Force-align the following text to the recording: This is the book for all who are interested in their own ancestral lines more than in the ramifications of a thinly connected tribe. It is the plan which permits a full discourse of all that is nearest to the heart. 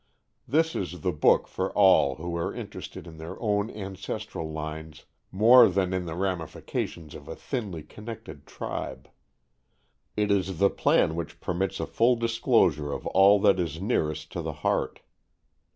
This 0.47 0.75
is 0.75 1.01
the 1.01 1.11
book 1.11 1.47
for 1.47 1.71
all 1.73 2.15
who 2.15 2.35
are 2.35 2.51
interested 2.55 3.05
in 3.05 3.17
their 3.17 3.39
own 3.39 3.69
ancestral 3.69 4.51
lines 4.51 5.05
more 5.31 5.69
than 5.69 5.93
in 5.93 6.05
the 6.07 6.15
ramifications 6.15 7.13
of 7.13 7.27
a 7.27 7.35
thinly 7.35 7.83
connected 7.83 8.47
tribe. 8.47 9.09
It 10.17 10.31
is 10.31 10.57
the 10.57 10.71
plan 10.71 11.13
which 11.13 11.39
permits 11.39 11.79
a 11.79 11.85
full 11.85 12.15
discourse 12.15 12.79
of 12.79 13.05
all 13.05 13.39
that 13.41 13.59
is 13.59 13.79
nearest 13.79 14.31
to 14.31 14.41
the 14.41 14.53
heart. 14.65 15.01